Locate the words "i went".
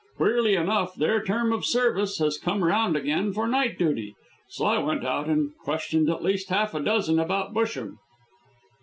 4.65-5.05